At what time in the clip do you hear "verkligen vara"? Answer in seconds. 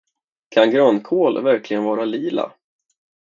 1.43-2.05